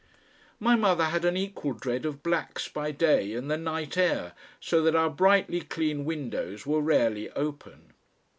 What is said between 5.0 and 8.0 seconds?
brightly clean windows were rarely open.